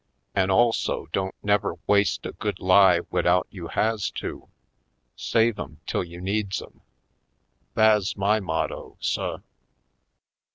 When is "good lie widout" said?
2.31-3.45